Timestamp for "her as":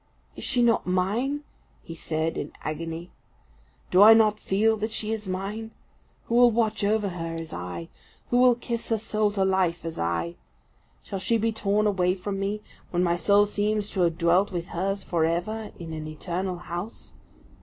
7.09-7.53